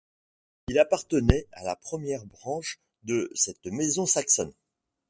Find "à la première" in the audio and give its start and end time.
1.51-2.25